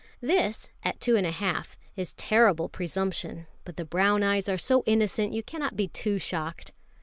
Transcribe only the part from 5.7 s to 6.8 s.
be too shocked.